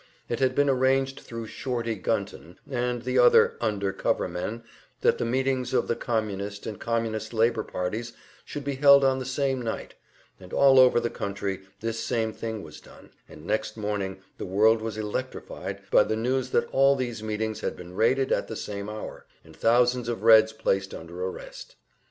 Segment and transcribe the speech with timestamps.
[0.29, 4.63] It had been arranged thru "Shorty" Gunton and the other "under cover" men
[5.01, 9.25] that the meetings of the Communist and Communist Labor parties should be held on the
[9.27, 9.93] same night;
[10.39, 14.81] and all over the country this same thing was done, and next morning the world
[14.81, 18.89] was electrified by the news that all these meetings had been raided at the same
[18.89, 21.75] hour, and thousands of Reds placed under arrest.